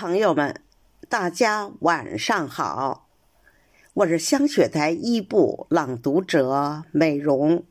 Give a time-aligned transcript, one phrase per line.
[0.00, 0.62] 朋友们，
[1.10, 3.06] 大家晚上好，
[3.92, 7.64] 我是香雪台一部朗读者美容，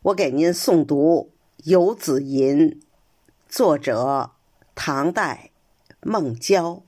[0.00, 1.30] 我给您诵读
[1.64, 2.70] 《游子吟》，
[3.46, 4.30] 作者
[4.74, 5.50] 唐代
[6.00, 6.82] 孟郊。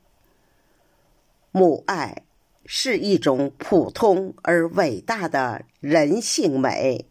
[1.50, 2.22] 母爱
[2.64, 7.06] 是一种普通而伟大的人性美，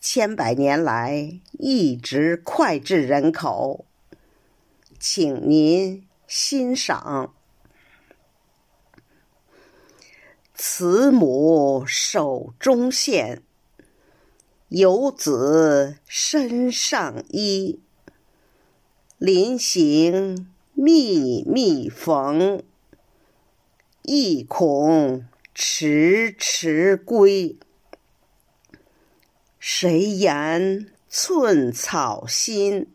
[0.00, 3.84] 千百年来一直脍炙人口。
[5.02, 7.34] 请您欣赏：
[10.54, 13.42] 慈母手中线，
[14.68, 17.80] 游子身上衣。
[19.16, 22.62] 临行密密缝，
[24.02, 27.58] 意恐迟迟归。
[29.58, 32.92] 谁言寸草心？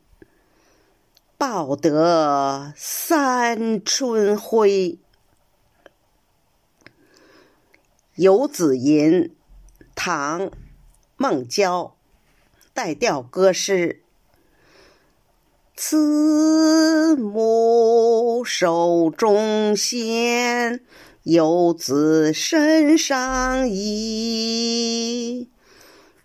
[1.48, 4.68] 报得三春晖。
[8.16, 9.12] 《游子吟》
[9.94, 10.42] 唐·
[11.18, 11.96] 孟郊，
[12.74, 14.02] 带调歌诗。
[15.76, 20.84] 慈母手中线，
[21.22, 25.48] 游子身上衣。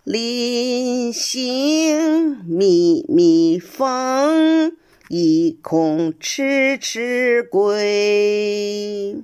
[0.03, 4.75] 临行密密缝。
[5.13, 9.21] 意恐迟迟归，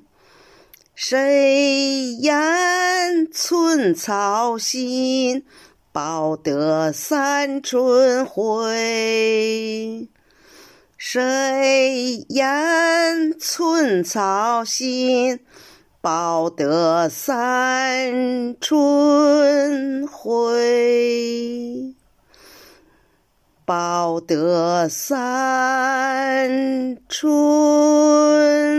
[0.94, 5.46] 谁言寸草心，
[5.94, 10.10] 报得三春晖？
[10.98, 15.40] 谁言寸草心，
[16.02, 20.47] 报得三春晖？
[23.68, 26.48] 报得三
[27.10, 28.77] 春。